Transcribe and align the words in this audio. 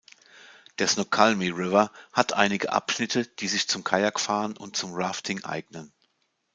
Der 0.79 0.87
Snoqualmie 0.87 1.51
River 1.51 1.91
hat 2.11 2.33
einige 2.33 2.71
Abschnitte, 2.73 3.27
die 3.27 3.47
sich 3.47 3.67
zum 3.67 3.83
Kajakfahren 3.83 4.57
und 4.57 4.75
zum 4.75 4.95
Rafting 4.95 5.43
eignen. 5.45 5.93